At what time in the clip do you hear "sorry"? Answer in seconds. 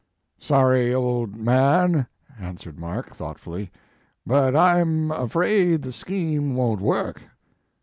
0.39-0.91